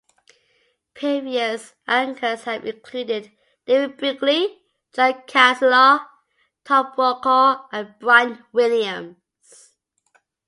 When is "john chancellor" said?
4.95-6.07